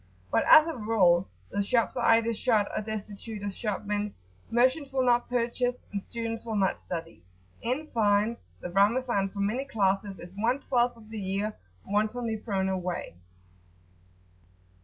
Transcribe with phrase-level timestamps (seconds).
[0.31, 4.15] But as a rule the shops are either shut or destitute of shopmen,
[4.49, 7.21] merchants will not purchase, and students will not study.
[7.61, 12.67] In fine, [p.76]the Ramazan, for many classes, is one twelfth of the year wantonly thrown
[12.67, 13.13] away.